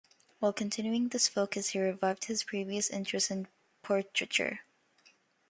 [0.39, 3.47] While continuing this focus, he revived his previous interest in
[3.83, 4.61] portraiture.